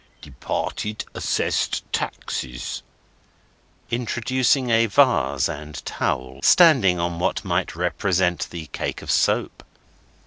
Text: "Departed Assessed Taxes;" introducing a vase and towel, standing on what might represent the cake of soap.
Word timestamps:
"Departed 0.23 1.05
Assessed 1.13 1.83
Taxes;" 1.93 2.81
introducing 3.91 4.71
a 4.71 4.87
vase 4.87 5.47
and 5.47 5.75
towel, 5.85 6.39
standing 6.41 6.99
on 6.99 7.19
what 7.19 7.45
might 7.45 7.75
represent 7.75 8.47
the 8.49 8.65
cake 8.65 9.03
of 9.03 9.11
soap. 9.11 9.61